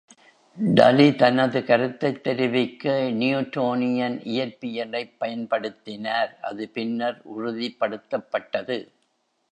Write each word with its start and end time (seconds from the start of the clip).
Daly, 0.57 1.15
தனது 1.15 1.65
கருத்தைத் 1.65 2.23
தெரிவிக்க 2.23 2.89
Newtonian 3.13 4.17
இயற்பியலைப் 4.25 5.13
பயன்படுத்தினார், 5.19 6.33
அது 6.41 6.69
பின்னர் 6.69 7.21
உறுதிப்படுத்தப்பட்டது. 7.37 8.79